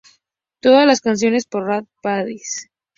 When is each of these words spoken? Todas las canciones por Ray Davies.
Todas 0.61 0.87
las 0.87 0.99
canciones 1.01 1.45
por 1.45 1.67
Ray 1.67 1.81
Davies. 2.03 2.71